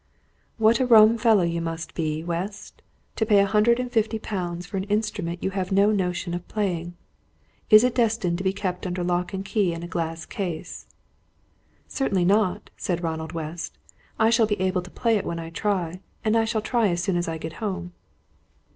[0.57, 2.81] "What a rum fellow you must be, West,
[3.17, 6.47] to pay a hundred and fifty pounds for an instrument you have no notion of
[6.47, 6.95] playing.
[7.69, 10.87] Is it destined to be kept under lock and key in a glass case?"
[11.87, 13.77] "Certainly not," said Ronald West.
[14.17, 17.03] "I shall be able to play it when I try; and I shall try as
[17.03, 17.93] soon as I get home."